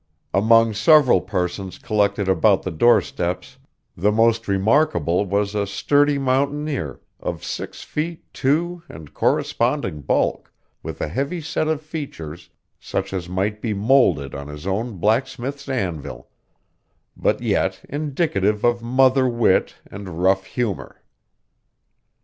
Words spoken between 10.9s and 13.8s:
a heavy set of features, such as might be